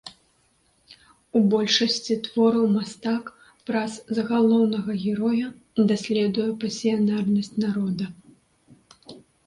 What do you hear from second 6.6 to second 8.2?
пасіянарнасць народа.